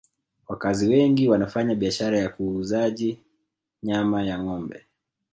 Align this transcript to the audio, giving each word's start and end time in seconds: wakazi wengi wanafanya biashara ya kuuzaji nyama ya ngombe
wakazi 0.47 0.87
wengi 0.89 1.29
wanafanya 1.29 1.75
biashara 1.75 2.19
ya 2.19 2.29
kuuzaji 2.29 3.19
nyama 3.83 4.23
ya 4.23 4.43
ngombe 4.43 4.85